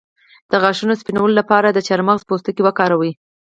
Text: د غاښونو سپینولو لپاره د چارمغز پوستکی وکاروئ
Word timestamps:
د 0.51 0.53
غاښونو 0.61 0.99
سپینولو 1.01 1.37
لپاره 1.41 1.67
د 1.71 1.79
چارمغز 1.87 2.21
پوستکی 2.29 2.61
وکاروئ 2.63 3.11